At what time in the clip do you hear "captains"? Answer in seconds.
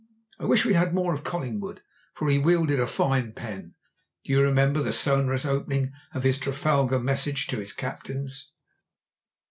7.71-8.49